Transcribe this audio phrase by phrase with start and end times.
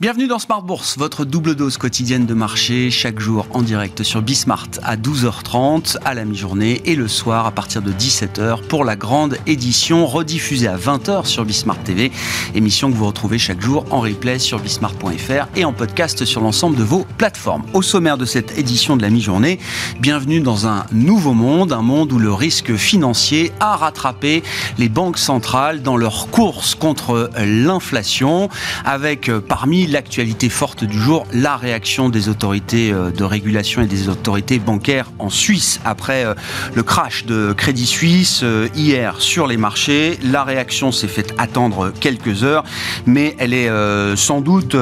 [0.00, 4.22] Bienvenue dans Smart Bourse, votre double dose quotidienne de marché, chaque jour en direct sur
[4.22, 8.94] Bismart à 12h30, à la mi-journée et le soir à partir de 17h pour la
[8.94, 12.12] grande édition rediffusée à 20h sur Bismart TV.
[12.54, 16.76] Émission que vous retrouvez chaque jour en replay sur bismart.fr et en podcast sur l'ensemble
[16.76, 17.64] de vos plateformes.
[17.72, 19.58] Au sommaire de cette édition de la mi-journée,
[19.98, 24.44] bienvenue dans un nouveau monde, un monde où le risque financier a rattrapé
[24.78, 28.48] les banques centrales dans leur course contre l'inflation,
[28.84, 33.86] avec euh, parmi l'actualité forte du jour, la réaction des autorités euh, de régulation et
[33.86, 36.34] des autorités bancaires en Suisse après euh,
[36.74, 40.18] le crash de Crédit Suisse euh, hier sur les marchés.
[40.22, 42.64] La réaction s'est faite attendre quelques heures,
[43.06, 43.68] mais elle est
[44.16, 44.76] sans doute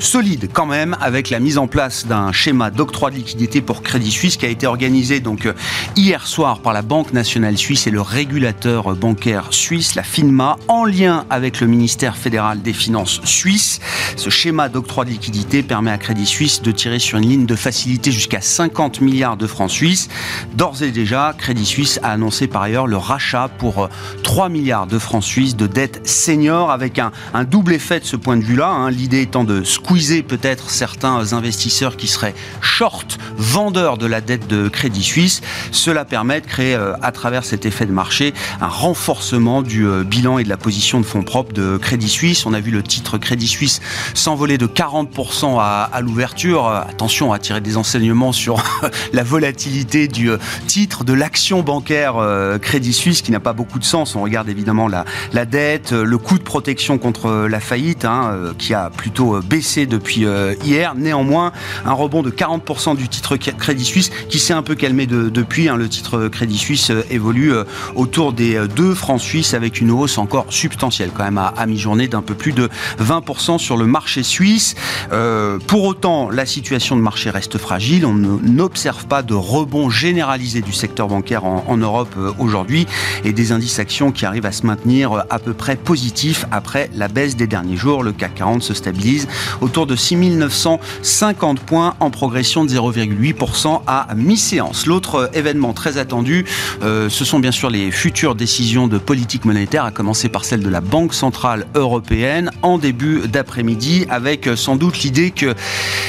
[0.00, 4.10] solide quand même avec la mise en place d'un schéma d'octroi de liquidité pour Crédit
[4.10, 5.48] Suisse qui a été organisé donc
[5.96, 10.84] hier soir par la Banque nationale suisse et le régulateur bancaire suisse, la FINMA, en
[10.84, 13.80] lien avec le ministère fédéral des Finances suisse.
[14.16, 17.56] Ce schéma d'octroi de liquidité permet à Crédit Suisse de tirer sur une ligne de
[17.56, 20.08] facilité jusqu'à 50 milliards de francs suisses.
[20.54, 23.88] D'ores et déjà, Crédit Suisse a annoncé par ailleurs le rachat pour
[24.22, 27.10] 3 euh, milliards de francs suisses de dettes seniors avec un,
[27.50, 28.68] double effet de ce point de vue-là.
[28.68, 28.90] Hein.
[28.92, 34.68] L'idée étant de squeezer peut-être certains investisseurs qui seraient short, vendeurs de la dette de
[34.68, 35.40] Crédit Suisse.
[35.72, 40.04] Cela permet de créer euh, à travers cet effet de marché un renforcement du euh,
[40.04, 42.46] bilan et de la position de fonds propres de Crédit Suisse.
[42.46, 43.80] On a vu le titre Crédit Suisse
[44.28, 46.66] s'envoler de 40% à, l'ouverture.
[46.66, 48.62] Attention à tirer des enseignements sur
[49.14, 53.78] la volatilité du euh, titre de l'action bancaire euh, Crédit Suisse qui n'a pas beaucoup
[53.78, 54.16] de sens.
[54.16, 58.52] On regarde évidemment la, la dette, le coût de protection contre la faillite hein, euh,
[58.58, 60.26] qui a plutôt baissé depuis
[60.62, 60.94] hier.
[60.94, 61.52] Néanmoins,
[61.86, 65.70] un rebond de 40% du titre Crédit Suisse qui s'est un peu calmé depuis.
[65.70, 65.76] Hein.
[65.76, 67.54] Le titre Crédit Suisse évolue
[67.94, 72.20] autour des 2 francs suisses avec une hausse encore substantielle quand même à mi-journée d'un
[72.20, 72.68] peu plus de
[73.00, 74.74] 20% sur le marché suisse.
[75.12, 78.06] Euh, pour autant, la situation de marché reste fragile.
[78.06, 82.86] On n'observe pas de rebond généralisé du secteur bancaire en, Europe euh, aujourd'hui
[83.24, 86.90] et des indices actions qui arrivent à se maintenir euh, à peu près positifs après
[86.94, 88.02] la baisse des derniers jours.
[88.02, 89.28] Le CAC 40 se stabilise
[89.60, 94.86] autour de 6950 points en progression de 0,8% à mi-séance.
[94.86, 96.44] L'autre événement très attendu,
[96.82, 100.68] ce sont bien sûr les futures décisions de politique monétaire, à commencer par celle de
[100.68, 105.54] la Banque centrale européenne en début d'après-midi avec euh, sans doute l'idée qu'il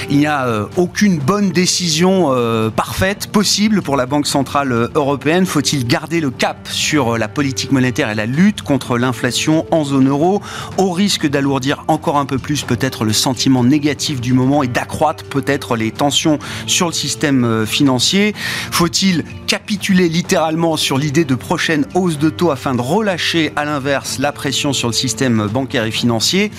[0.09, 5.45] n'y a euh, aucune bonne décision euh, parfaite possible pour la Banque Centrale Européenne.
[5.45, 10.09] Faut-il garder le cap sur la politique monétaire et la lutte contre l'inflation en zone
[10.09, 10.41] euro,
[10.77, 15.23] au risque d'alourdir encore un peu plus peut-être le sentiment négatif du moment et d'accroître
[15.25, 18.33] peut-être les tensions sur le système financier?
[18.71, 24.19] Faut-il capituler littéralement sur l'idée de prochaine hausse de taux afin de relâcher à l'inverse
[24.19, 26.51] la pression sur le système bancaire et financier?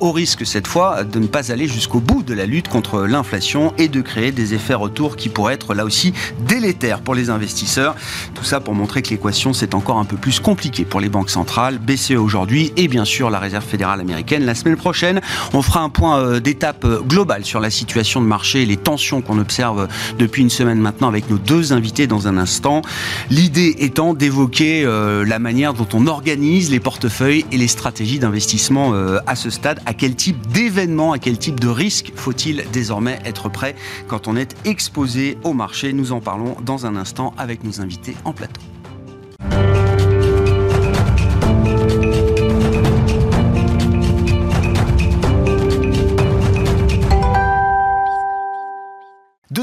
[0.00, 3.72] Au risque cette fois de ne pas aller jusqu'au bout de la lutte contre l'inflation
[3.78, 6.12] et de créer des effets retours qui pourraient être là aussi
[6.46, 7.96] délétères pour les investisseurs.
[8.34, 11.30] Tout ça pour montrer que l'équation c'est encore un peu plus compliqué pour les banques
[11.30, 14.44] centrales, BCE aujourd'hui et bien sûr la Réserve fédérale américaine.
[14.44, 15.20] La semaine prochaine,
[15.52, 18.76] on fera un point euh, d'étape euh, global sur la situation de marché et les
[18.76, 19.86] tensions qu'on observe euh,
[20.18, 22.82] depuis une semaine maintenant avec nos deux invités dans un instant.
[23.30, 28.92] L'idée étant d'évoquer la manière dont on organise les portefeuilles et les stratégies d'investissement
[29.26, 33.48] à ce stade à quel type d'événement, à quel type de risque faut-il désormais être
[33.48, 33.74] prêt
[34.06, 35.94] quand on est exposé au marché?
[35.94, 38.60] Nous en parlons dans un instant avec nos invités en plateau.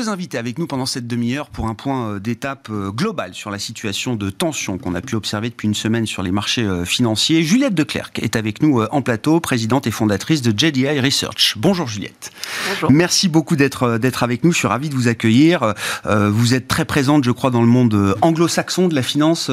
[0.06, 3.50] Deux invités avec nous pendant cette demi-heure pour un point euh, d'étape euh, global sur
[3.50, 6.86] la situation de tension qu'on a pu observer depuis une semaine sur les marchés euh,
[6.86, 7.42] financiers.
[7.42, 11.56] Juliette Declercq est avec nous en plateau, présidente et fondatrice de JDI Research.
[11.58, 12.32] Bonjour Juliette.
[12.70, 12.92] Bonjour.
[12.92, 14.52] Merci beaucoup d'être d'être avec nous.
[14.52, 15.74] Je suis ravi de vous accueillir.
[16.06, 19.50] Vous êtes très présente, je crois, dans le monde anglo-saxon de la finance,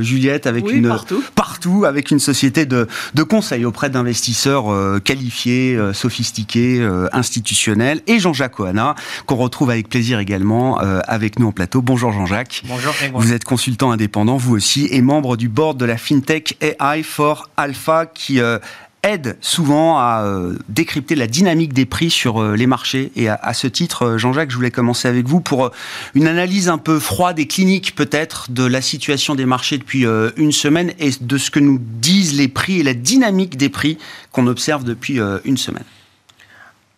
[0.00, 1.22] Juliette, avec une partout.
[1.34, 4.64] partout, avec une société de, de conseil auprès d'investisseurs
[5.02, 8.94] qualifiés, sophistiqués, institutionnels, et Jean-Jacques Ohana,
[9.26, 11.82] qu'on retrouve avec plaisir également euh, avec nous en plateau.
[11.82, 12.62] Bonjour Jean-Jacques.
[12.66, 17.02] Bonjour Vous êtes consultant indépendant, vous aussi, et membre du board de la FinTech AI
[17.02, 18.58] for Alpha qui euh,
[19.04, 23.12] aide souvent à euh, décrypter la dynamique des prix sur les marchés.
[23.16, 25.70] Et à, ce titre, Jean-Jacques, je voulais commencer avec vous pour
[26.14, 30.04] une analyse un peu froide et clinique peut-être de la situation des marchés depuis
[30.36, 33.98] une semaine et de ce que nous disent les prix et la dynamique des prix
[34.30, 35.84] qu'on observe depuis une semaine.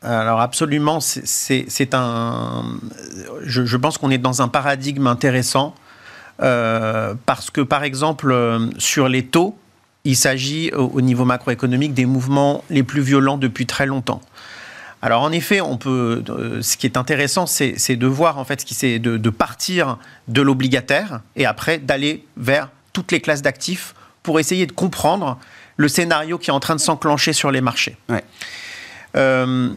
[0.04, 2.64] Alors absolument, c'est un.
[3.42, 5.74] Je, pense qu'on est dans un paradigme intéressant
[6.42, 9.56] euh, parce que par exemple euh, sur les taux,
[10.04, 14.20] il s'agit au, niveau macroéconomique des mouvements les plus violents depuis très longtemps.
[15.00, 16.22] Alors en effet, on peut.
[16.28, 19.30] Euh, ce qui est intéressant, c'est de voir en fait ce qui c'est de, de,
[19.30, 19.98] partir
[20.28, 25.38] de l'obligataire et après d'aller vers toutes les classes d'actifs pour essayer de comprendre
[25.76, 27.96] le scénario qui est en train de s'enclencher sur les marchés.
[28.10, 28.24] Ouais.
[29.16, 29.70] Euh,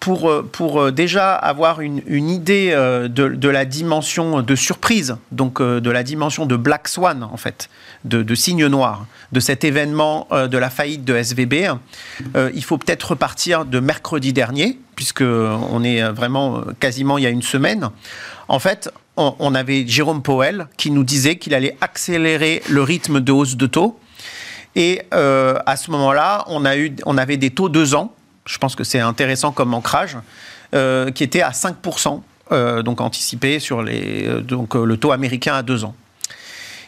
[0.00, 5.16] pour, euh, pour euh, déjà avoir une, une idée de, de, la dimension de surprise,
[5.32, 7.68] donc de la dimension de Black Swan, en fait,
[8.04, 11.70] de, de signe noir, de cet événement de la faillite de SVB,
[12.54, 17.30] il faut peut-être repartir de mercredi dernier, puisque on est vraiment quasiment il y a
[17.30, 17.90] une semaine.
[18.48, 23.32] En fait, on, avait Jérôme Powell qui nous disait qu'il allait accélérer le rythme de
[23.32, 23.98] hausse de taux.
[24.76, 26.64] Et à ce moment-là, on,
[27.06, 28.14] on avait des taux 2 ans
[28.46, 30.18] je pense que c'est intéressant comme ancrage,
[30.74, 35.54] euh, qui était à 5%, euh, donc anticipé sur les, euh, donc, le taux américain
[35.54, 35.94] à deux ans.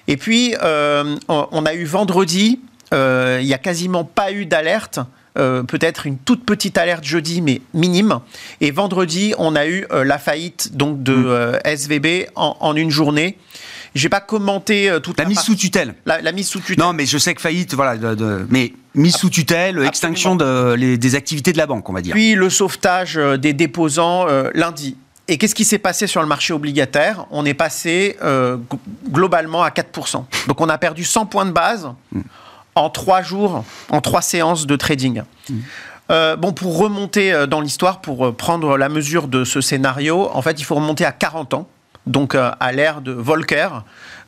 [0.08, 2.60] Et puis, on a eu vendredi,
[2.92, 5.00] il n'y a quasiment pas eu d'alerte.
[5.34, 8.20] peut-être une toute petite alerte jeudi, mais minime.
[8.60, 11.58] Et vendredi, on a eu la faillite donc de mmh.
[11.64, 13.36] SVB en, en, une journée.
[13.96, 15.94] J'ai pas commenté euh, toute la, mise sous tutelle.
[16.04, 16.84] La, mise sous tutelle.
[16.84, 17.96] Non, mais je sais que faillite, voilà,
[18.50, 22.12] mais mise sous tutelle, extinction des activités de la banque, on va dire.
[22.12, 24.98] Puis le sauvetage euh, des déposants euh, lundi.
[25.28, 27.26] Et qu'est-ce qui s'est passé sur le marché obligataire?
[27.30, 28.16] On est passé
[29.10, 30.24] globalement à 4%.
[30.46, 32.20] Donc on a perdu 100 points de base hmm.
[32.76, 35.22] en trois jours, en trois séances de trading.
[35.48, 36.36] Hmm.
[36.38, 40.64] bon, pour remonter dans l'histoire, pour prendre la mesure de ce scénario, en fait, il
[40.64, 41.68] faut remonter à 40 ans
[42.06, 43.68] donc euh, à l'ère de Volcker,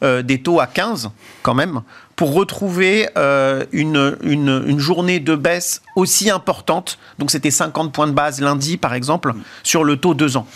[0.03, 1.11] euh, des taux à 15
[1.43, 1.83] quand même,
[2.17, 6.99] pour retrouver euh, une, une, journée de baisse aussi importante.
[7.19, 9.33] Donc c'était 50 points de base lundi, par exemple,
[9.63, 10.47] sur le taux 2 ans.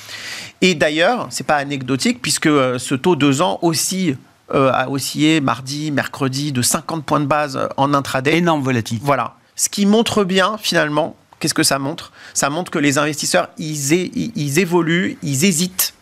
[0.61, 4.17] Et d'ailleurs, c'est pas anecdotique, puisque ce taux 2 ans aussi
[4.53, 8.37] a oscillé mardi, mercredi de 50 points de base en intraday.
[8.37, 9.05] Énorme volatilité.
[9.05, 9.35] Voilà.
[9.57, 12.13] Ce qui montre bien, finalement, qu'est-ce que ça montre?
[12.35, 13.93] Ça montre que les investisseurs, ils,
[14.37, 15.95] ils évoluent, ils hésitent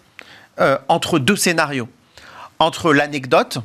[0.61, 1.89] euh, entre deux scénarios.
[2.59, 3.59] Entre l'anecdote,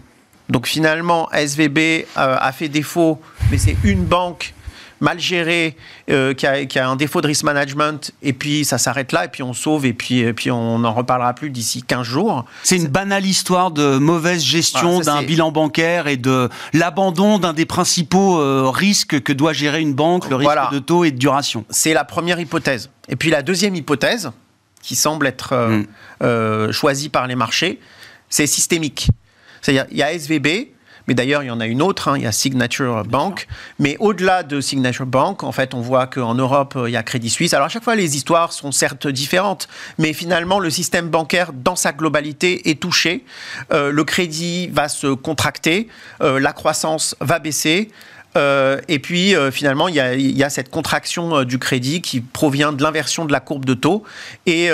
[0.48, 3.20] donc finalement SVB euh, a fait défaut,
[3.52, 4.54] mais c'est une banque
[5.02, 5.76] mal gérée
[6.10, 9.44] euh, qui, a, un défaut de risk management et puis ça s'arrête là et puis
[9.44, 12.46] on sauve et puis, et puis on n'en reparlera plus d'ici 15 jours.
[12.64, 17.66] C'est une banale histoire de mauvaise gestion d'un bilan bancaire et de l'abandon d'un des
[17.66, 21.66] principaux risques que doit gérer une banque, le risque de taux et de duration.
[21.70, 22.90] C'est la première hypothèse.
[23.10, 24.32] Et puis la deuxième hypothèse,
[24.86, 25.86] qui semble être euh, mm.
[26.22, 27.80] euh, choisi par les marchés,
[28.30, 29.10] c'est systémique.
[29.62, 30.70] C'est-à-dire, il y a SVB,
[31.08, 33.48] mais d'ailleurs, il y en a une autre, hein, il y a Signature Bank.
[33.80, 37.32] Mais au-delà de Signature Bank, en fait, on voit qu'en Europe, il y a Crédit
[37.32, 37.56] Suisse.
[37.56, 39.68] Alors, à chaque fois, les histoires sont certes différentes,
[39.98, 43.26] mais finalement, le système bancaire, dans sa globalité, est touché.
[43.74, 45.88] Euh, le crédit va se contracter,
[46.20, 47.90] la croissance va baisser.
[48.36, 52.74] Euh, et puis euh, finalement, il y, a, cette contraction euh, du crédit qui provient
[52.74, 54.04] de l'inversion de la courbe de taux.
[54.46, 54.66] Et,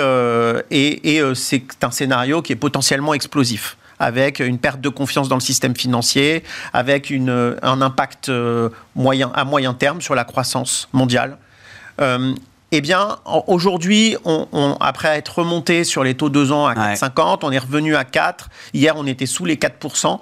[0.70, 5.40] et, c'est un scénario qui est potentiellement explosif avec une perte de confiance dans le
[5.40, 6.42] système financier,
[6.72, 8.32] avec une, un impact
[8.96, 11.38] moyen, à moyen terme sur la croissance mondiale.
[12.74, 17.52] Eh bien, aujourd'hui, on, après être remonté sur les taux 2 ans à 4,50, on
[17.52, 18.48] est revenu à 4.
[18.72, 20.18] Hier, on était sous les 4%.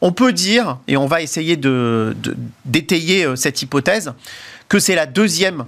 [0.00, 4.12] On peut dire, et on va essayer d'étayer de, euh, cette hypothèse,
[4.68, 5.64] que c'est la deuxième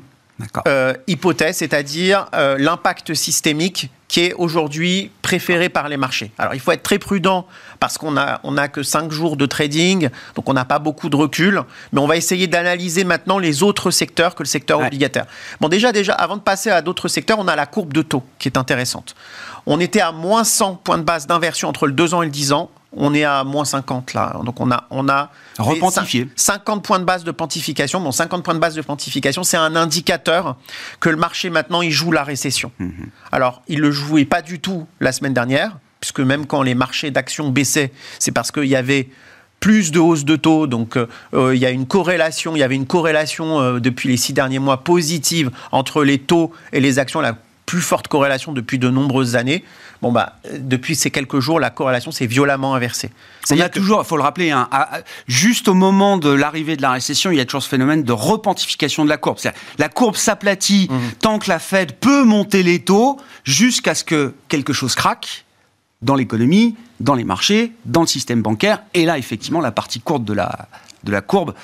[0.69, 6.31] euh, hypothèse, c'est-à-dire euh, l'impact systémique qui est aujourd'hui préféré par les marchés.
[6.39, 7.47] Alors il faut être très prudent
[7.81, 11.09] parce qu'on n'a on a que 5 jours de trading, donc on n'a pas beaucoup
[11.09, 15.27] de recul, mais on va essayer d'analyser maintenant les autres secteurs que le secteur obligataire.
[15.61, 18.23] Bon déjà, déjà, avant de passer à d'autres secteurs, on a la courbe de taux
[18.39, 19.17] qui est intéressante.
[19.67, 22.33] On était à moins 100 points de base d'inversion entre le 2 ans et le
[22.33, 24.41] 10 ans on est à moins 50 là.
[24.45, 25.31] Donc on a, on a
[26.37, 28.01] 50 points de base de pontification.
[28.01, 30.57] Bon, 50 points de base de pontification, c'est un indicateur
[31.01, 32.73] que le marché maintenant il joue la récession.
[32.79, 33.09] Mhm.
[33.33, 37.11] Alors il le jouait pas du tout la semaine dernière, puisque même quand les marchés
[37.11, 39.09] d'actions baissaient, c'est parce qu'il y avait
[39.61, 42.63] plus de hausse de taux, donc euh, euh, il y a une corrélation, il y
[42.63, 46.99] avait une corrélation euh, depuis les six derniers mois positive entre les taux et les
[46.99, 49.65] actions, la plus forte corrélation depuis de nombreuses années.
[50.01, 53.11] Bon, bah, depuis ces quelques jours, la corrélation s'est violemment inversée.
[53.51, 54.69] Il y a toujours, il faut le rappeler, hein,
[55.27, 58.13] juste au moment de l'arrivée de la récession, il y a toujours ce phénomène de
[58.13, 59.39] repentification de la courbe.
[59.79, 60.97] La courbe s'aplatit mmh.
[61.21, 65.45] tant que la Fed peut monter les taux jusqu'à ce que quelque chose craque
[66.03, 68.83] dans l'économie, dans les marchés, dans le système bancaire.
[68.95, 70.69] Et là, effectivement, la partie courte de la,
[71.05, 71.55] de la courbe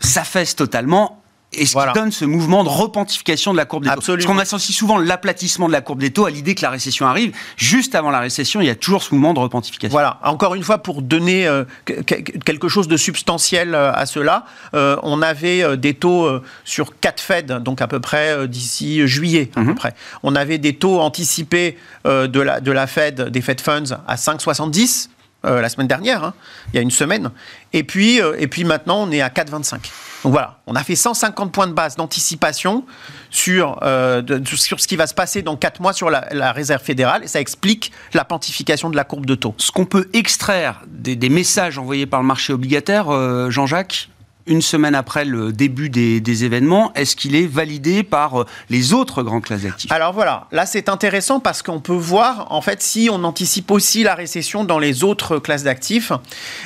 [0.00, 1.19] s'affaisse totalement
[1.52, 4.00] et ce qui donne ce mouvement de repentification de la courbe des taux.
[4.00, 7.06] Parce qu'on associe souvent l'aplatissement de la courbe des taux à l'idée que la récession
[7.06, 7.32] arrive.
[7.56, 9.92] Juste avant la récession, il y a toujours ce mouvement de repentification.
[9.92, 14.96] Voilà, encore une fois, pour donner euh, quelque chose de substantiel euh, à cela, euh,
[15.02, 16.28] on avait des taux
[16.64, 19.74] sur 4 Fed, donc à peu près d'ici juillet, à peu mhm.
[19.74, 19.94] près.
[20.22, 25.08] On avait des taux anticipés de, la, de la Fed, des Fed Funds, à 5,70
[25.42, 26.34] la semaine dernière, hein,
[26.72, 27.30] il y a une semaine.
[27.72, 29.78] Et puis, et puis maintenant, on est à 4,25.
[30.24, 32.84] Donc voilà, on a fait 150 points de base d'anticipation
[33.30, 37.24] sur, euh, sur ce qui va se passer dans 4 mois sur la, réserve fédérale,
[37.24, 39.54] et ça explique la pontification de la courbe de taux.
[39.56, 44.10] Ce qu'on peut extraire des, messages envoyés par le marché obligataire, euh, Jean-Jacques,
[44.46, 49.22] une semaine après le début des, événements, est-ce qu'il est validé par euh, les autres
[49.22, 49.92] grandes classes d'actifs?
[49.92, 54.02] Alors voilà, là c'est intéressant parce qu'on peut voir en fait si on anticipe aussi
[54.02, 56.12] la récession dans les autres classes d'actifs.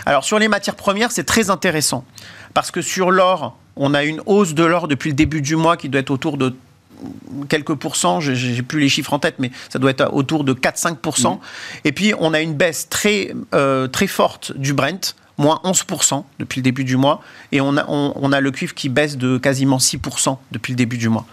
[0.07, 2.05] Alors sur les matières premières, c'est très intéressant
[2.55, 5.77] parce que sur l'or, on a une hausse de l'or depuis le début du mois
[5.77, 6.55] qui doit être autour de
[7.49, 11.35] quelques pourcents, j'ai plus les chiffres en tête, mais ça doit être autour de 4-5%.
[11.35, 11.39] Mmh.
[11.85, 16.61] Et puis, on a une baisse très, euh, très forte du Brent, moins 11% depuis
[16.61, 17.21] le début du mois,
[17.53, 20.97] et on a, on a le cuivre qui baisse de quasiment 6% depuis le début
[20.97, 21.27] du mois.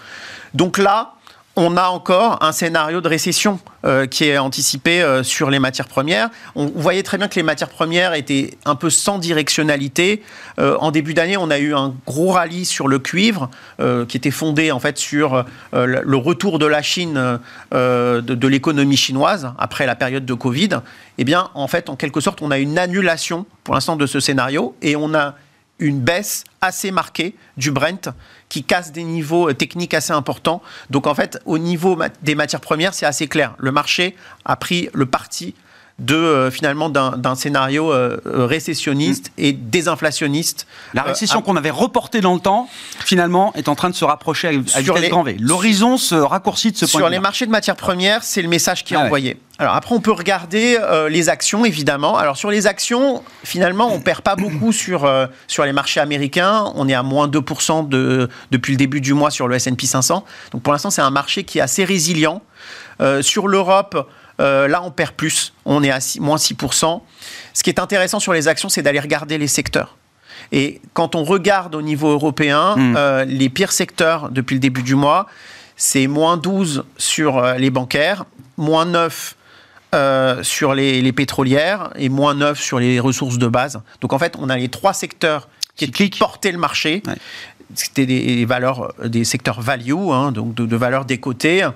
[0.54, 1.14] Donc là,
[1.56, 5.88] on a encore un scénario de récession euh, qui est anticipé euh, sur les matières
[5.88, 6.30] premières.
[6.56, 10.24] On, voyait très bien que les matières premières étaient un peu sans directionnalité.
[10.60, 13.50] Euh, en début d'année, on a eu un gros rallye sur le cuivre
[14.08, 17.40] qui était fondé en fait sur le retour de la Chine
[17.72, 20.82] de, de l'économie chinoise après la période de Covid.
[21.18, 24.20] Eh bien, en fait, en quelque sorte, on a une annulation pour l'instant de ce
[24.20, 25.36] scénario et on a
[25.82, 28.14] une baisse assez marquée du Brent
[28.48, 30.62] qui casse des niveaux euh, techniques assez importants.
[30.90, 33.56] Donc en fait, au niveau des matières premières, c'est assez clair.
[33.58, 35.56] Le marché a pris le parti
[36.02, 39.44] de euh, finalement d'un scénario euh, récessionniste mm.
[39.44, 40.68] et désinflationniste.
[40.94, 42.68] La récession qu'on avait reportée dans le temps,
[43.06, 45.38] finalement, est en train de se rapprocher à, à vitesse grand V.
[45.40, 47.10] L'horizon se raccourcit de ce point de vue.
[47.10, 49.38] Sur les marchés de matières premières, c'est le message qui est ah envoyé.
[49.62, 52.18] Alors après, on peut regarder euh, les actions, évidemment.
[52.18, 56.72] Alors sur les actions, finalement, on perd pas beaucoup sur, euh, sur les marchés américains.
[56.74, 60.26] On est à moins 2% de, depuis le début du mois sur le S&P 500.
[60.52, 62.42] Donc pour l'instant, c'est un marché qui est assez résilient.
[63.02, 64.10] Euh, sur l'Europe,
[64.42, 65.54] là, on perd plus.
[65.66, 67.02] On est à moins 6%.
[67.54, 69.98] Ce qui est intéressant sur les actions, c'est d'aller regarder les secteurs.
[70.52, 73.28] Et quand on regarde au niveau européen, hmm.
[73.28, 75.28] les pires secteurs depuis le début du mois,
[75.78, 78.26] c'est moins 12 sur les bancaires,
[78.58, 79.36] moins 9
[79.94, 83.82] euh, sur les, pétrolières et moins 9 sur les ressources de base.
[84.00, 87.04] Donc en fait, on a les trois secteurs qui portaient le marché.
[87.76, 91.68] C'était des, valeurs, des secteurs value, hein, donc de, valeurs décotées,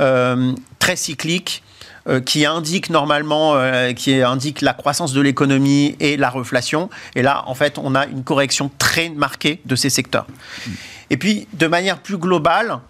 [0.00, 1.62] euh, très cycliques.
[2.08, 3.54] Euh, qui indiquent normalement,
[3.94, 6.90] qui indique la croissance de l'économie et la reflation.
[7.14, 10.26] Et là, en fait, on a une correction très marquée de ces secteurs.
[11.10, 12.80] Et puis, de manière plus globale,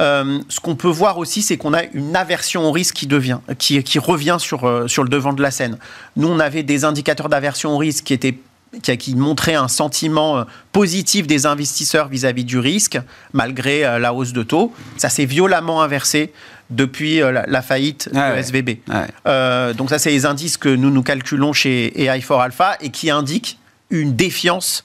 [0.00, 3.38] euh, ce qu'on peut voir aussi, c'est qu'on a une aversion au risque qui, devient,
[3.58, 5.76] qui, revient sur, euh, sur le devant de la scène.
[6.16, 8.38] Nous, on avait des indicateurs d'aversion au risque qui étaient
[8.82, 12.98] qui, montraient un sentiment euh, positif des investisseurs vis-à-vis du risque,
[13.32, 14.72] malgré la hausse de taux.
[14.96, 16.32] Ça s'est violemment inversé
[16.70, 18.78] depuis la, faillite de ah SVB.
[18.88, 23.10] Ah donc ça, c'est les indices que nous nous calculons chez AI4 Alpha et qui
[23.10, 23.58] indiquent
[23.90, 24.84] une défiance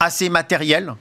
[0.00, 0.94] assez matérielle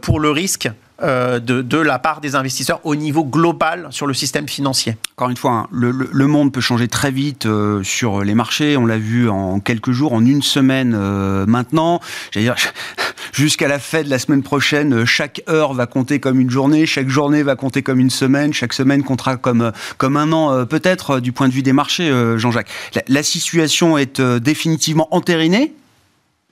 [0.00, 0.70] pour le risque
[1.02, 4.96] euh, de, la part des investisseurs au niveau global sur le système financier.
[5.16, 8.78] Encore une fois, hein, le, monde peut changer très vite euh, sur les marchés.
[8.78, 12.00] On l'a vu en quelques jours, en une semaine euh, maintenant.
[12.30, 12.56] J'allais dire,
[13.32, 17.08] jusqu'à la fête de la semaine prochaine, chaque heure va compter comme une journée, chaque
[17.08, 21.32] journée va compter comme une semaine, chaque semaine comptera comme, comme un an peut-être du
[21.32, 22.70] point de vue des marchés, Jean-Jacques.
[23.06, 25.74] la situation est définitivement entérinée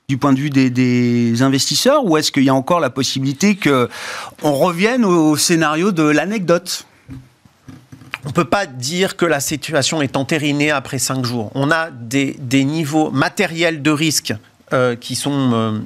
[0.07, 3.89] du point de vue des, investisseurs ou est-ce qu'il y a encore la possibilité que
[4.43, 6.85] on revienne au scénario de l'anecdote?
[8.23, 11.51] On ne peut pas dire que la situation est entérinée après cinq jours.
[11.53, 14.33] On a des, niveaux matériels de risque
[14.73, 15.79] euh, qui sont, euh,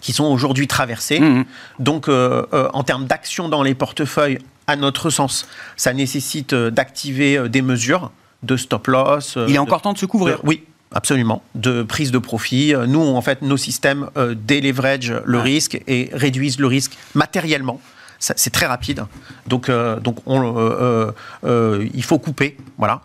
[0.00, 1.20] qui sont aujourd'hui traversés.
[1.20, 1.44] Mmh.
[1.78, 5.46] Donc, euh, en termes d'action dans les portefeuilles, à notre sens,
[5.76, 8.10] ça nécessite d'activer des mesures
[8.42, 9.38] de stop loss.
[9.46, 10.40] Il est encore temps de se couvrir.
[10.44, 12.74] oui, Absolument, de prise de profit.
[12.86, 17.80] Nous, en fait, nos systèmes euh, déleverage le risque et réduisent le risque matériellement.
[18.18, 19.04] C'est très rapide.
[19.48, 22.56] Donc, euh, donc on, euh, il faut couper.
[22.78, 23.00] Voilà.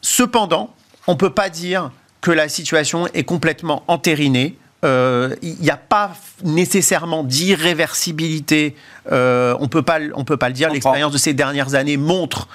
[0.00, 0.74] cependant,
[1.06, 4.56] on ne peut pas dire que la situation est complètement entérinée.
[4.82, 6.12] il n'y a pas
[6.42, 8.74] nécessairement d'irréversibilité.
[9.10, 10.70] on on peut pas le dire.
[10.70, 12.48] L'expérience de ces dernières années montre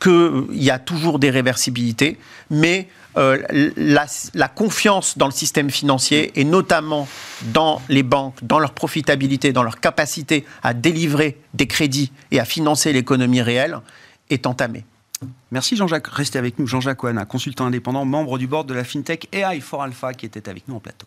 [0.00, 2.18] qu'il y a toujours des réversibilités,
[2.50, 3.42] mais euh,
[3.76, 7.08] la, confiance dans le système financier et notamment
[7.52, 12.44] dans les banques, dans leur profitabilité, dans leur capacité à délivrer des crédits et à
[12.44, 13.78] financer l'économie réelle
[14.30, 14.84] est entamée.
[15.50, 16.06] Merci Jean-Jacques.
[16.06, 16.66] Restez avec nous.
[16.66, 20.48] Jean-Jacques Ouana, consultant indépendant, membre du board de la FinTech AI for Alpha, qui était
[20.48, 21.06] avec nous en plateau.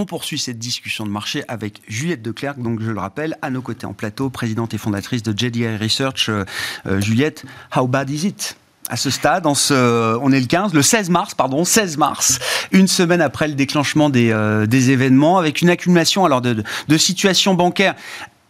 [0.00, 3.60] On poursuit cette discussion de marché avec Juliette Declercq, donc je le rappelle, à nos
[3.60, 6.30] côtés en plateau, présidente et fondatrice de JDI Research.
[6.30, 6.46] Euh,
[6.86, 7.44] euh, Juliette,
[7.76, 8.56] how bad is it?
[8.88, 9.52] À ce stade, on
[10.32, 12.38] est le 15, le 16 mars, pardon, 16 mars,
[12.72, 16.64] une semaine après le déclenchement des, euh, événements, avec une accumulation alors de,
[16.96, 17.94] situations bancaires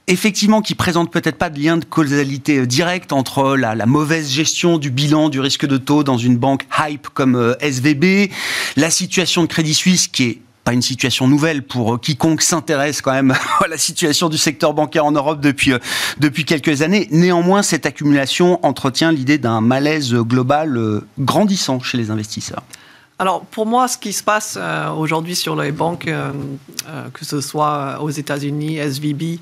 [0.06, 4.78] effectivement qui présentent peut-être pas de lien de causalité directe entre la, la, mauvaise gestion
[4.78, 8.30] du bilan du risque de taux dans une banque hype comme SVB,
[8.76, 10.38] la situation de Crédit Suisse qui est
[10.72, 13.34] une situation nouvelle pour euh, quiconque s'intéresse quand même
[13.64, 15.78] à la situation du secteur bancaire en Europe depuis, euh,
[16.18, 17.08] depuis quelques années.
[17.10, 22.62] Néanmoins, cette accumulation entretient l'idée d'un malaise global euh, grandissant chez les investisseurs.
[23.18, 24.58] Alors pour moi, ce qui se passe
[24.96, 26.10] aujourd'hui sur les banques,
[27.12, 29.38] que ce soit aux États-Unis, SVB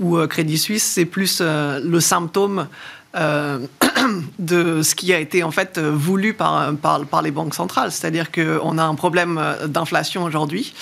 [0.00, 2.66] ou Crédit Suisse, c'est plus le symptôme
[4.38, 7.92] de ce qui a été en fait voulu par, par, par les banques centrales.
[7.92, 10.74] C'est-à-dire qu'on a un problème d'inflation aujourd'hui.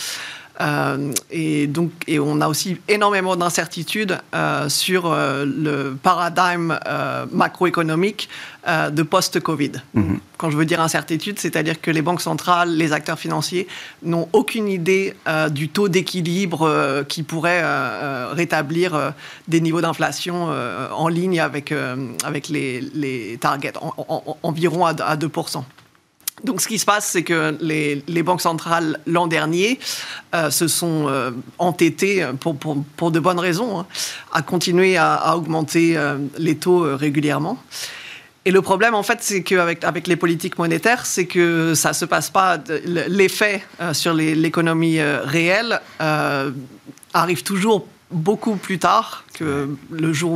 [0.61, 6.79] Euh, et donc, et on a aussi énormément d'incertitudes euh, sur euh, le paradigme
[7.33, 8.29] macroéconomique
[8.67, 9.73] de post-Covid.
[9.95, 10.21] Mhm.
[10.37, 13.67] Quand je veux dire incertitude, c'est-à-dire que les banques centrales, les acteurs financiers
[14.02, 15.14] n'ont aucune idée
[15.50, 17.62] du taux d'équilibre qui pourrait
[18.33, 19.12] rétablir
[19.49, 20.50] des niveaux d'inflation
[20.93, 21.73] en ligne avec,
[22.23, 23.73] avec les, les targets,
[24.43, 25.62] environ à, à 2%.
[26.44, 29.78] Donc, ce qui se passe, c'est que les, banques centrales l'an dernier
[30.35, 33.87] euh, se sont euh, entêtées, pour, pour, de bonnes raisons, hein,
[34.32, 37.59] à continuer à, augmenter euh, les taux régulièrement.
[38.47, 41.94] Et le problème, en fait, c'est qu'avec avec les politiques monétaires, c'est que ça ne
[41.94, 42.59] se passe pas.
[42.87, 45.78] L'effet sur l'économie réelle
[47.12, 50.32] arrive toujours beaucoup plus tard que le jour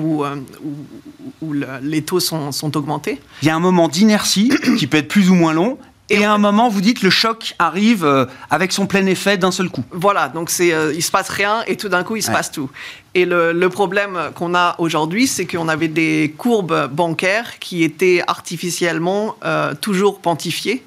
[1.42, 3.20] où, les taux sont, augmentés.
[3.42, 5.78] Il y a un moment d'inertie qui peut être plus ou moins long
[6.10, 9.50] et, à un moment, vous dites le choc arrive euh, avec son plein effet d'un
[9.50, 9.84] seul coup.
[9.90, 12.50] Voilà, donc c'est euh, il se passe rien et tout d'un coup il se passe
[12.50, 12.70] tout.
[13.14, 19.36] Et le, problème qu'on a aujourd'hui, c'est qu'on avait des courbes bancaires qui étaient artificiellement
[19.44, 20.82] euh, toujours pontifiées.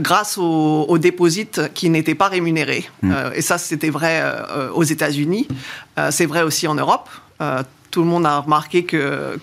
[0.00, 2.84] grâce aux, aux déposites qui n'étaient pas rémunérés.
[3.00, 3.14] Hmm.
[3.34, 4.22] et ça, c'était vrai
[4.74, 5.48] aux États-Unis.
[6.10, 7.08] c'est vrai aussi en Europe
[7.92, 9.38] tout le monde a remarqué que,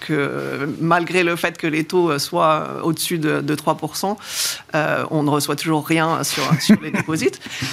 [0.81, 4.17] malgré le fait que les taux soient au-dessus de, 3%,
[4.75, 6.43] euh, on ne reçoit toujours rien sur,
[6.81, 7.13] les dépôts.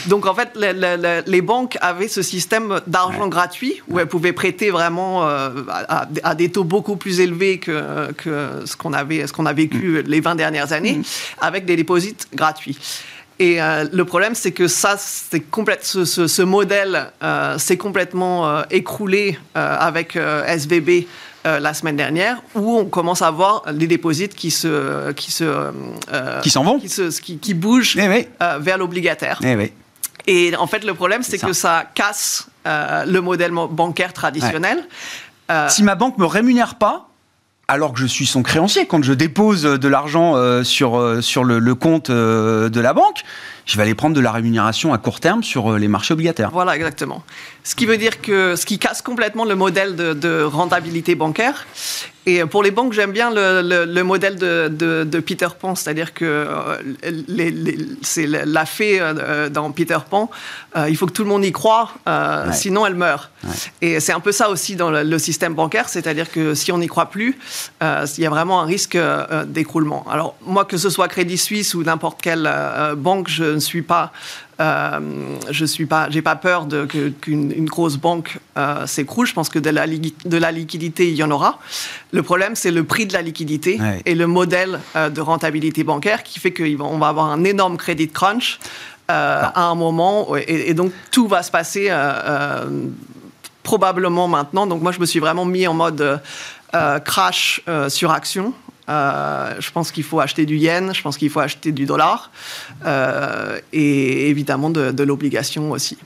[0.07, 5.27] Donc en fait, les, banques avaient ce système d'argent gratuit où elles pouvaient prêter vraiment
[5.27, 8.11] euh, à, des taux beaucoup plus élevés que,
[8.65, 10.09] ce qu'on avait, ce qu'on a vécu mm.
[10.09, 11.05] les 20 dernières années, mm.
[11.41, 11.99] avec des dépôts
[12.35, 12.79] gratuits.
[13.39, 15.45] Et euh, le problème, c'est que ça, c'est
[15.83, 21.07] ce, ce, modèle euh, s'est complètement euh, écroulé avec SVB
[21.45, 25.71] la semaine dernière, où on commence à voir des déposits qui se qui se
[26.43, 29.41] qui s'en vont, qui, se, qui, bougent eh vers l'obligataire.
[29.45, 29.73] Eh
[30.27, 31.85] Et en fait, le problème, c'est que ça.
[31.95, 34.89] casse le modèle bancaire traditionnel.
[35.69, 37.09] si ma banque me rémunère pas,
[37.69, 41.43] alors que je suis son créancier, quand je dépose de l'argent euh, sur, euh, sur
[41.43, 43.23] le, compte euh, de la banque,
[43.67, 46.51] je vais aller prendre de la rémunération à court terme sur les marchés obligataires.
[46.53, 47.23] Voilà, exactement.
[47.67, 51.67] Ce qui veut dire que ce qui casse complètement le modèle de, rentabilité bancaire.
[52.29, 56.77] Et pour les banques, j'aime bien le, modèle de, Peter Pan, c'est-à-dire que euh,
[58.03, 60.31] c'est la fée euh, dans Peter Pan.
[60.77, 61.93] Euh, il faut que tout le monde y croit,
[62.53, 63.31] sinon elle meurt.
[63.81, 66.89] Et c'est un peu ça aussi dans le, système bancaire, c'est-à-dire que si on n'y
[66.89, 67.37] croit plus,
[67.81, 68.99] il y a vraiment un risque
[69.47, 70.05] d'écroulement.
[70.09, 72.49] Alors moi, que ce soit Crédit Suisse ou n'importe quelle
[72.97, 74.13] banque, je ne suis pas
[74.59, 76.67] euh, je suis pas, j'ai pas peur
[77.21, 79.27] qu'une grosse banque euh, s'écroule.
[79.27, 81.59] Je pense que de la, de la liquidité, il y en aura.
[82.13, 86.23] Le problème, c'est le prix de la liquidité et le modèle euh, de rentabilité bancaire
[86.23, 88.59] qui fait qu'on va avoir un énorme crédit crunch
[89.09, 89.53] ah.
[89.55, 90.35] à un moment.
[90.37, 91.91] Et, donc, tout va se passer
[93.63, 94.67] probablement maintenant.
[94.67, 96.21] Donc, moi, je me suis vraiment mis en mode
[97.05, 98.55] crash sur action.
[98.89, 102.31] Euh, je pense qu'il faut acheter du yen, je pense qu'il faut acheter du dollar
[102.85, 105.99] euh, et évidemment de, l'obligation aussi.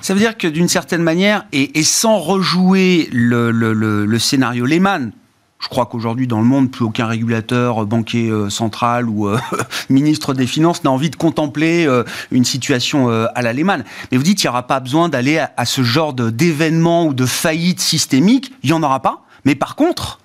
[0.00, 5.12] Ça veut dire que d'une certaine manière, et, sans rejouer le, scénario Lehman,
[5.60, 9.30] je crois qu'aujourd'hui, dans le monde, plus aucun régulateur, banquier euh, central ou
[9.88, 11.88] ministre des Finances n'a envie de contempler
[12.30, 13.84] une situation à la Lehman.
[14.10, 17.26] Mais vous dites qu'il n'y aura pas besoin d'aller à, ce genre d'événement ou de
[17.26, 18.52] faillite systémique.
[18.62, 19.24] Il n'y en aura pas.
[19.44, 20.18] Mais par contre,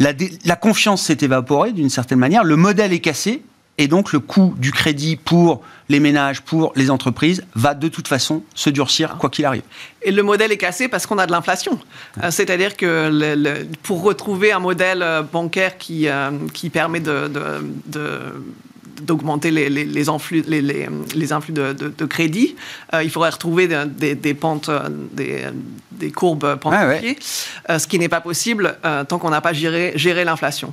[0.00, 0.12] la,
[0.44, 2.42] la confiance s'est évaporée d'une certaine manière.
[2.42, 3.42] Le modèle est cassé
[3.80, 8.08] et donc le coût du crédit pour les ménages, pour les entreprises, va de toute
[8.08, 9.62] façon se durcir quoi qu'il arrive.
[10.02, 11.78] Et le modèle est cassé parce qu'on a de l'inflation.
[12.22, 17.30] Euh, c'est-à-dire que pour retrouver un modèle euh, bancaire qui, euh, qui permet de
[19.02, 22.56] d'augmenter les, les, les, influx, les, les influx de, de, crédit.
[22.94, 25.44] Euh, il faudrait retrouver des, des pentes, euh, des,
[25.92, 28.76] des courbes ah ce qui n'est pas possible
[29.08, 30.72] tant qu'on n'a pas géré, géré l'inflation.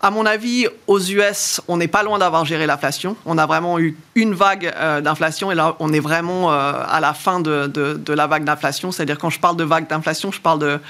[0.00, 3.16] À mon avis, aux US, on n'est pas loin d'avoir géré l'inflation.
[3.24, 7.40] On a vraiment eu une vague d'inflation et là, on est vraiment à la fin
[7.40, 8.90] de la vague d'inflation.
[8.90, 10.80] C'est-à-dire, quand je parle de vague d'inflation, je parle de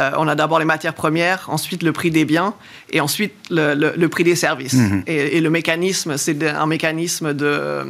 [0.00, 2.54] euh, on a d'abord les matières premières, ensuite le prix des biens
[2.90, 4.72] et ensuite le, prix des services.
[4.72, 5.02] Mhm.
[5.06, 7.84] Et, le mécanisme, c'est un mécanisme de euh,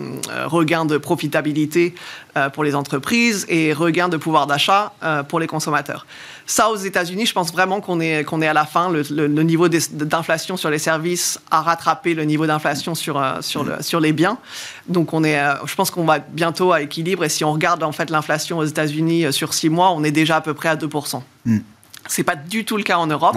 [0.46, 1.94] regain de profitabilité
[2.36, 4.92] euh, pour les entreprises et regain de pouvoir d'achat
[5.28, 6.06] pour les consommateurs.
[6.46, 8.90] Ça, aux États-Unis, je pense vraiment qu'on est, qu'on est à la fin.
[8.90, 14.12] Le, niveau d'inflation sur les services a rattrapé le niveau d'inflation sur, sur, sur les
[14.12, 14.38] biens.
[14.88, 17.24] Donc, on est, je pense qu'on va bientôt à équilibre.
[17.24, 20.36] Et si on regarde en fait l'inflation aux États-Unis sur six mois, on est déjà
[20.36, 21.22] à peu près à 2%.
[22.08, 23.36] C'est pas du tout le cas en Europe.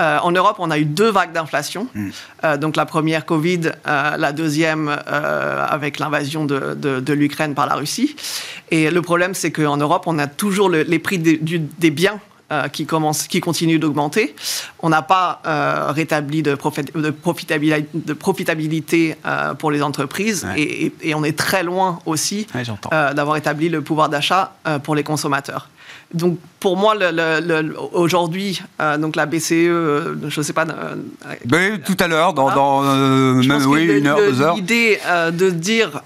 [0.00, 1.86] Euh, en Europe, on a eu deux vagues d'inflation.
[1.94, 2.10] Hmm.
[2.44, 8.16] Euh, donc la première Covid, euh, la deuxième avec l'invasion de, l'Ukraine par la Russie.
[8.70, 12.18] Et le problème, c'est qu'en Europe, on a toujours les prix des biens
[12.72, 14.34] qui, commencent, qui continuent d'augmenter.
[14.80, 15.40] On n'a pas
[15.94, 19.16] rétabli de, profitabilité,
[19.58, 22.46] pour les entreprises et, on est très loin aussi
[22.90, 25.68] d'avoir établi le pouvoir d'achat pour les consommateurs.
[26.14, 26.94] Donc pour moi,
[27.92, 30.64] aujourd'hui, euh, donc la BCE, euh, je ne sais pas.
[30.64, 32.48] Euh, tout à l'heure, dans,
[33.66, 34.54] oui, une heure, deux heures.
[34.54, 34.98] L'idée
[35.32, 36.02] de dire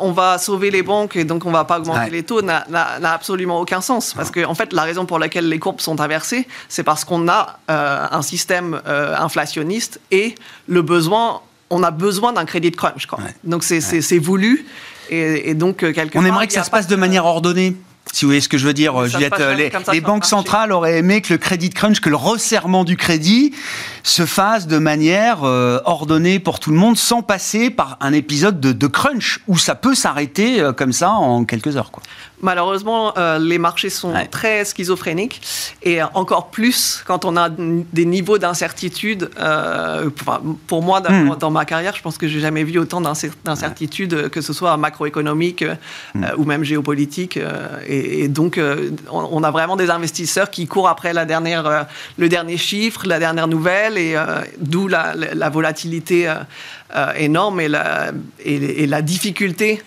[0.00, 2.64] on va sauver les banques et donc on ne va pas augmenter les taux n'a
[3.04, 4.14] absolument aucun sens.
[4.14, 7.28] Parce qu'en en fait, la raison pour laquelle les courbes sont inversées, c'est parce qu'on
[7.28, 10.34] a un système inflationniste et
[10.66, 13.06] le besoin, on a besoin d'un crédit de crunch.
[13.44, 14.66] Donc c'est voulu.
[15.10, 17.76] Et, et donc, quelque on aimerait que ça se passe de manière ordonnée
[18.12, 19.34] si vous voyez ce que je veux dire, Juliette.
[19.92, 23.52] Les, banques centrales auraient aimé que le crédit crunch, que le resserrement du crédit
[24.04, 28.60] se fasse de manière euh, ordonnée pour tout le monde, sans passer par un épisode
[28.60, 31.90] de, crunch où ça peut s'arrêter euh, comme ça en quelques heures.
[31.90, 32.02] Quoi.
[32.42, 35.40] Malheureusement, euh, les marchés sont très schizophréniques
[35.82, 39.30] et encore plus quand on a des niveaux d'incertitude.
[40.66, 41.36] pour moi, hmm.
[41.40, 45.64] dans, ma carrière, je pense que j'ai jamais vu autant d'incertitude, que ce soit macroéconomique
[46.14, 46.24] hmm.
[46.36, 47.38] ou même géopolitique.
[47.86, 51.86] Et, et, donc, euh, on, a vraiment des investisseurs qui courent après la dernière,
[52.18, 55.14] le dernier chiffre, la dernière nouvelle, et euh, d'où la,
[55.50, 56.32] volatilité
[57.16, 58.12] énorme et la,
[58.44, 59.82] et, la difficulté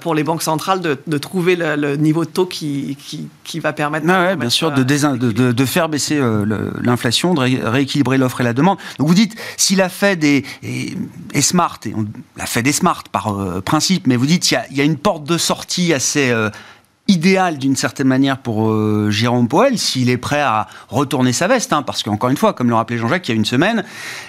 [0.00, 2.96] pour les banques centrales de, trouver le, niveau de taux qui,
[3.44, 4.06] qui, va permettre...
[4.08, 6.20] Ah bien sûr, de, de, de, faire baisser
[6.82, 8.78] l'inflation, de rééquilibrer l'offre et la demande.
[8.98, 11.94] Donc vous dites, si la Fed est, est, smart, et
[12.36, 15.24] la Fed est smart par principe, mais vous dites, il y, y, a une porte
[15.24, 16.32] de sortie assez
[17.08, 21.72] idéal d'une certaine manière pour euh, Jérôme Poel s'il est prêt à retourner sa veste,
[21.72, 23.84] hein, parce qu'encore une fois, comme le rappelait Jean-Jacques il y a une semaine,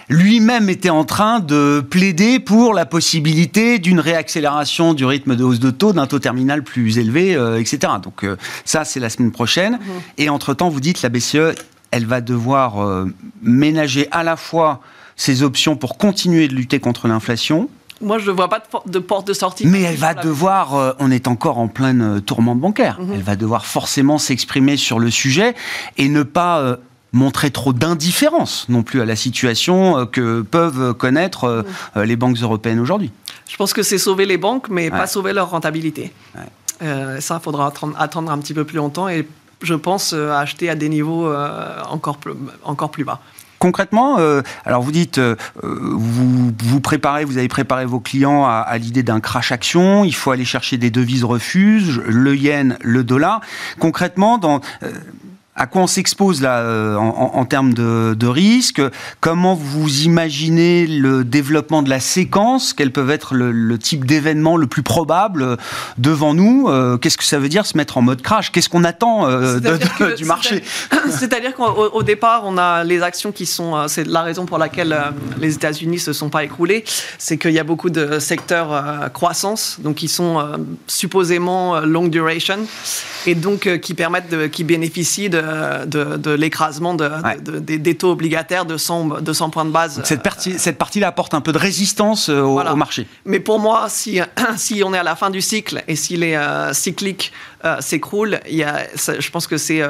[0.10, 5.60] lui-même était en train de plaider pour la possibilité d'une réaccélération du rythme de hausse
[5.60, 7.94] de taux, d'un taux terminal plus élevé, euh, etc.
[8.02, 9.74] Donc euh, ça, c'est la semaine prochaine.
[9.74, 9.92] Mmh.
[10.20, 11.56] Et entre-temps, vous dites, la BCE,
[11.92, 13.06] elle va devoir
[13.42, 14.82] ménager à la fois
[15.16, 17.70] ses options pour continuer de lutter contre l'inflation,
[18.02, 19.66] moi, je ne vois pas de, porte de sortie.
[19.66, 23.14] Mais elle va devoir, euh, on est encore en pleine euh, tourmente bancaire, mhm.
[23.16, 25.56] elle va devoir forcément s'exprimer sur le sujet
[25.98, 26.78] et ne pas euh,
[27.14, 32.04] montrer trop d'indifférence non plus à la situation que peuvent connaître mhm.
[32.04, 33.12] les banques européennes aujourd'hui.
[33.48, 36.12] Je pense que c'est sauver les banques, mais pas sauver leur rentabilité.
[36.82, 39.28] ça, il faudra attendre, un petit peu plus longtemps et
[39.64, 41.34] je pense acheter à des niveaux
[41.90, 42.20] encore,
[42.64, 43.22] encore plus bas.
[43.60, 48.78] Concrètement, euh, alors vous dites, euh, vous, vous préparez, vous avez préparé vos clients à,
[48.78, 50.04] l'idée d'un crash action.
[50.04, 53.42] Il faut aller chercher des devises refuges, le yen, le dollar.
[53.80, 54.92] Concrètement, dans euh,
[55.58, 58.82] à quoi on s'expose là euh, en, termes de, de risque
[59.22, 62.74] Comment vous imaginez le développement de la séquence?
[62.74, 65.56] Quel peut être le, type d'événement le plus probable euh,
[65.98, 66.68] devant nous?
[66.68, 68.52] Euh, Qu'est-ce que ça veut dire se mettre en mode crash?
[68.52, 69.28] Qu'est-ce qu'on attend
[70.16, 70.64] du marché?
[71.10, 73.88] C'est-à-dire qu'au départ, on a les actions qui sont.
[73.88, 74.96] C'est la raison pour laquelle
[75.40, 76.84] les États-Unis se sont pas écroulés.
[77.18, 80.40] C'est qu'il y a beaucoup de secteurs croissance, donc qui sont
[80.86, 82.60] supposément long duration,
[83.26, 85.47] et donc qui permettent, de, qui bénéficient de
[85.86, 90.02] de, l'écrasement des, taux obligataires de 100, points de base.
[90.04, 93.08] Cette partie-là cette partie apporte un peu de résistance euh, au, marché.
[93.26, 94.20] Mais pour moi, si,
[94.58, 97.32] si on est à la fin du cycle et si les euh, cycliques
[97.66, 99.82] euh, s'écroulent, je pense que c'est,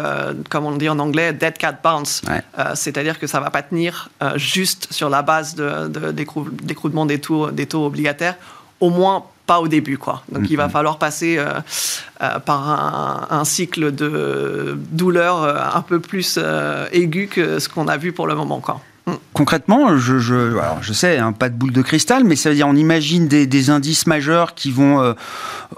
[0.50, 2.22] comme on dit en anglais, dead cat bounce.
[2.76, 7.65] C'est-à-dire que ça ne va pas tenir juste sur la base d'écroulement des taux, des
[7.65, 8.36] taux obligataires,
[8.80, 9.97] au moins pas au début.
[9.97, 10.21] Quoi.
[10.31, 11.53] Donc il va falloir passer euh,
[12.21, 16.38] euh, par un, cycle de douleur euh, un peu plus
[16.91, 18.60] aigu que ce qu'on a vu pour le moment.
[18.60, 18.81] Quoi.
[19.05, 19.13] Mm.
[19.33, 22.67] Concrètement, je, je, je sais, hein, pas de boule de cristal, mais ça veut dire
[22.67, 25.15] on imagine des, indices majeurs qui vont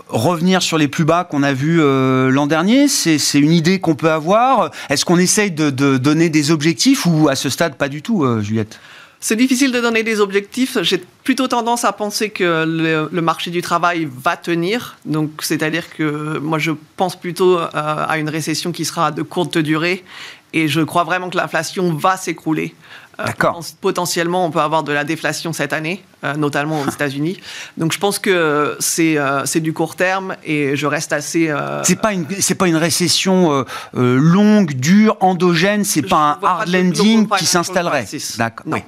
[0.07, 2.87] revenir sur les plus bas qu'on a vus l'an dernier.
[2.87, 4.71] C'est une idée qu'on peut avoir.
[4.89, 8.25] Est-ce qu'on essaye de, de, donner des objectifs ou à ce stade pas du tout,
[8.41, 8.79] Juliette?
[9.21, 10.77] C'est difficile de donner des objectifs.
[10.81, 12.65] J'ai plutôt tendance à penser que
[13.11, 14.97] le, marché du travail va tenir.
[15.05, 19.57] Donc, c'est-à-dire que moi, je pense plutôt euh, à une récession qui sera de courte
[19.57, 20.05] durée.
[20.53, 22.73] Et je crois vraiment que l'inflation va s'écrouler.
[23.19, 23.61] Euh, D'accord.
[23.81, 27.41] potentiellement, on peut avoir de la déflation cette année, euh, notamment aux États-Unis.
[27.75, 31.53] Donc, je pense que c'est c'est du court terme et je reste assez.
[31.83, 35.83] c'est pas une c'est pas une récession longue, dure, endogène.
[35.83, 38.07] C'est pas un hard landing qui s'installerait.
[38.37, 38.65] D'accord.
[38.65, 38.81] Non.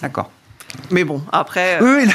[0.00, 0.30] D'accord.
[0.90, 1.78] Mais bon, après.
[1.80, 2.08] Oui,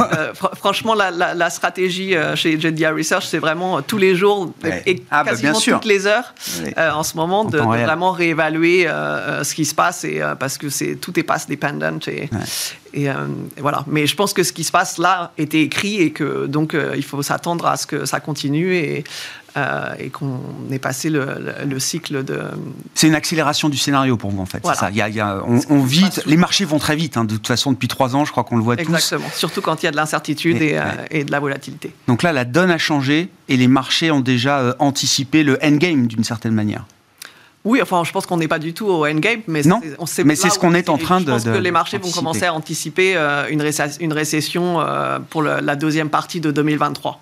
[0.00, 5.02] euh, franchement, la, stratégie euh, chez JDI Research, c'est vraiment euh, tous les jours et
[5.10, 6.34] ah, bah, quasiment toutes les heures
[6.76, 11.18] en ce moment de, vraiment réévaluer ce qui se passe et, parce que c'est tout
[11.18, 12.28] est pass dependent et,
[12.94, 13.08] et,
[13.58, 13.84] voilà.
[13.86, 17.04] Mais je pense que ce qui se passe là était écrit et que donc il
[17.04, 19.04] faut s'attendre à ce que ça continue et
[19.56, 20.38] euh, et qu'on
[20.70, 22.42] ait passé le, cycle de.
[22.94, 24.62] C'est une accélération du scénario pour vous, en fait.
[24.66, 24.90] Ça.
[24.90, 27.16] Il y a, on, vite, les marchés vont très vite.
[27.16, 27.24] Hein.
[27.24, 28.82] de toute façon, depuis trois ans, je crois qu'on le voit tous.
[28.82, 29.28] Exactement.
[29.34, 31.94] Surtout quand il y a de l'incertitude et, et, euh, de la volatilité.
[32.06, 36.06] Donc là, la donne a changé et les marchés ont déjà euh, anticipé le endgame
[36.06, 36.84] d'une certaine manière.
[37.64, 39.80] Oui, enfin, je pense qu'on n'est pas du tout au endgame, mais non,
[40.24, 41.26] mais c'est ce qu'on est en train de.
[41.26, 43.16] Je pense que les marchés vont commencer à anticiper
[43.50, 44.86] une, récession
[45.30, 47.20] pour la deuxième partie de 2023.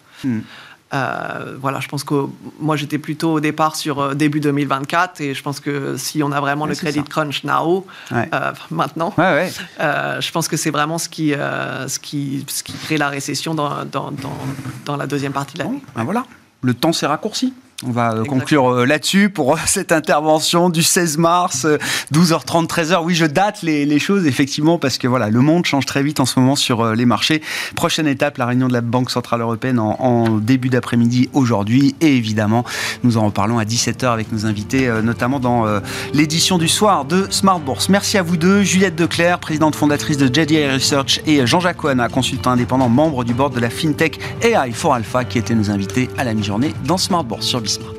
[0.94, 2.26] Euh, voilà, je pense que
[2.60, 6.30] moi j'étais plutôt au départ sur euh, début 2024 et je pense que si on
[6.30, 8.24] a vraiment le credit crunch now, euh,
[8.70, 13.54] maintenant, je pense que c'est vraiment ce qui, ce, qui, ce qui crée la récession
[13.54, 14.12] dans, dans,
[14.84, 15.82] dans, la deuxième partie de l'année.
[15.96, 16.24] Ben voilà,
[16.62, 17.52] le temps s'est raccourci.
[17.82, 21.66] On va euh, conclure euh, là-dessus pour euh, cette intervention du 16 mars,
[22.12, 23.02] 12h30, 13h.
[23.02, 26.26] Oui, je date les, choses effectivement parce que voilà, le monde change très vite en
[26.26, 27.42] ce moment sur les marchés.
[27.74, 31.94] Prochaine étape, la réunion de la Banque Centrale Européenne en, début d'après-midi aujourd'hui.
[32.00, 32.64] Et évidemment,
[33.02, 35.64] nous en reparlons à 17h avec nos invités, notamment dans
[36.12, 37.88] l'édition du soir de Smart Bourse.
[37.88, 42.50] Merci à vous deux, Juliette Declerc, présidente fondatrice de JDI Research et Jean-Jacques Coana, consultant
[42.50, 46.24] indépendant, membre du board de la FinTech AI for Alpha, qui étaient nos invités à
[46.24, 47.93] la mi-journée dans Smart Bourse sur Abendmahl.